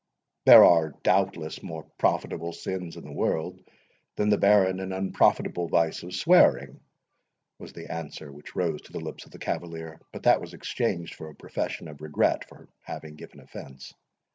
[0.47, 3.61] "There are, doubtless, more profitable sins in the world
[4.15, 6.79] than the barren and unprofitable vice of swearing,"
[7.59, 11.13] was the answer which rose to the lips of the cavalier; but that was exchanged
[11.13, 13.93] for a profession of regret for having given offence.